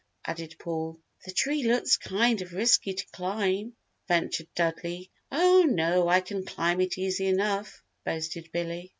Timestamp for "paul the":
0.57-1.31